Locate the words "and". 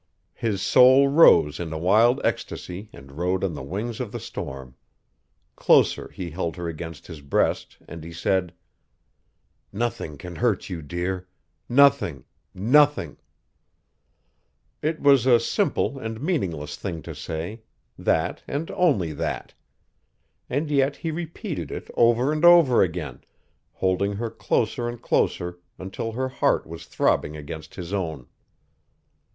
2.91-3.11, 7.87-8.03, 15.99-16.19, 18.47-18.71, 20.49-20.71, 22.33-22.43, 24.89-24.99